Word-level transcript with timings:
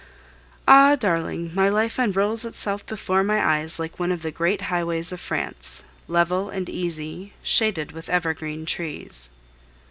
Ah! 0.67 0.95
darling, 0.95 1.51
my 1.53 1.69
life 1.69 1.99
unrolls 1.99 2.43
itself 2.43 2.83
before 2.87 3.23
my 3.23 3.59
eyes 3.59 3.77
like 3.77 3.99
one 3.99 4.11
of 4.11 4.23
the 4.23 4.31
great 4.31 4.61
highways 4.61 5.11
of 5.11 5.19
France, 5.19 5.83
level 6.07 6.49
and 6.49 6.67
easy, 6.67 7.33
shaded 7.43 7.91
with 7.91 8.09
evergreen 8.09 8.65
trees. 8.65 9.29